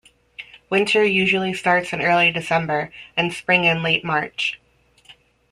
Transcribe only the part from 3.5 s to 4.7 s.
in late March.